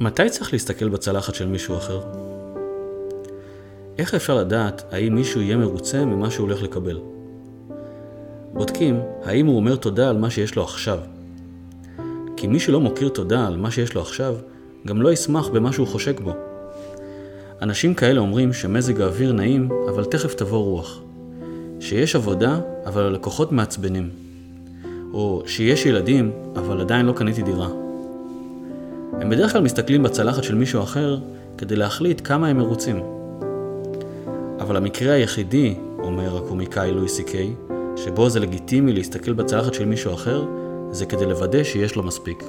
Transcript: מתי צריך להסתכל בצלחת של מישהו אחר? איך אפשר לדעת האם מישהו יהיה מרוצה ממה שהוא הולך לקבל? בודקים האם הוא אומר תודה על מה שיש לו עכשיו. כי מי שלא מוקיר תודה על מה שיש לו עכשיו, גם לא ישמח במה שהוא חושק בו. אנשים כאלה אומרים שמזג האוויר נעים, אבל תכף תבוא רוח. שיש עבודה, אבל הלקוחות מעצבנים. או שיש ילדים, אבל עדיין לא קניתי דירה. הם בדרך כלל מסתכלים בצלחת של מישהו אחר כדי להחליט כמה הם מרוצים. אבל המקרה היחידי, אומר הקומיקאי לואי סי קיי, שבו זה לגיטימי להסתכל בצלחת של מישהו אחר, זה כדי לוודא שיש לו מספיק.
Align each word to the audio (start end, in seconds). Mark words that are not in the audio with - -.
מתי 0.00 0.30
צריך 0.30 0.52
להסתכל 0.52 0.88
בצלחת 0.88 1.34
של 1.34 1.46
מישהו 1.46 1.76
אחר? 1.76 2.00
איך 3.98 4.14
אפשר 4.14 4.34
לדעת 4.34 4.82
האם 4.90 5.14
מישהו 5.14 5.40
יהיה 5.40 5.56
מרוצה 5.56 6.04
ממה 6.04 6.30
שהוא 6.30 6.46
הולך 6.48 6.62
לקבל? 6.62 7.00
בודקים 8.52 9.00
האם 9.24 9.46
הוא 9.46 9.56
אומר 9.56 9.76
תודה 9.76 10.10
על 10.10 10.16
מה 10.16 10.30
שיש 10.30 10.56
לו 10.56 10.62
עכשיו. 10.62 10.98
כי 12.36 12.46
מי 12.46 12.60
שלא 12.60 12.80
מוקיר 12.80 13.08
תודה 13.08 13.46
על 13.46 13.56
מה 13.56 13.70
שיש 13.70 13.94
לו 13.94 14.00
עכשיו, 14.00 14.34
גם 14.86 15.02
לא 15.02 15.12
ישמח 15.12 15.48
במה 15.48 15.72
שהוא 15.72 15.86
חושק 15.86 16.20
בו. 16.20 16.32
אנשים 17.62 17.94
כאלה 17.94 18.20
אומרים 18.20 18.52
שמזג 18.52 19.00
האוויר 19.00 19.32
נעים, 19.32 19.68
אבל 19.88 20.04
תכף 20.04 20.34
תבוא 20.34 20.58
רוח. 20.58 21.00
שיש 21.80 22.16
עבודה, 22.16 22.60
אבל 22.86 23.02
הלקוחות 23.02 23.52
מעצבנים. 23.52 24.10
או 25.12 25.42
שיש 25.46 25.86
ילדים, 25.86 26.32
אבל 26.56 26.80
עדיין 26.80 27.06
לא 27.06 27.12
קניתי 27.12 27.42
דירה. 27.42 27.87
הם 29.20 29.30
בדרך 29.30 29.52
כלל 29.52 29.62
מסתכלים 29.62 30.02
בצלחת 30.02 30.44
של 30.44 30.54
מישהו 30.54 30.82
אחר 30.82 31.18
כדי 31.58 31.76
להחליט 31.76 32.20
כמה 32.24 32.48
הם 32.48 32.58
מרוצים. 32.58 33.02
אבל 34.60 34.76
המקרה 34.76 35.12
היחידי, 35.12 35.74
אומר 35.98 36.36
הקומיקאי 36.36 36.90
לואי 36.90 37.08
סי 37.08 37.24
קיי, 37.24 37.54
שבו 37.96 38.30
זה 38.30 38.40
לגיטימי 38.40 38.92
להסתכל 38.92 39.32
בצלחת 39.32 39.74
של 39.74 39.84
מישהו 39.84 40.14
אחר, 40.14 40.44
זה 40.90 41.06
כדי 41.06 41.26
לוודא 41.26 41.64
שיש 41.64 41.96
לו 41.96 42.02
מספיק. 42.02 42.44